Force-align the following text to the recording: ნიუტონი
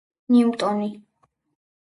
ნიუტონი 0.35 0.89